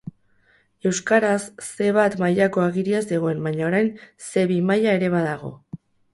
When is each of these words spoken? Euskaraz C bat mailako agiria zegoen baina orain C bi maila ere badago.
Euskaraz 0.91 1.45
C 1.65 1.89
bat 1.97 2.17
mailako 2.23 2.65
agiria 2.69 3.03
zegoen 3.11 3.45
baina 3.49 3.67
orain 3.69 3.93
C 4.31 4.47
bi 4.55 4.61
maila 4.73 4.99
ere 5.03 5.13
badago. 5.19 5.55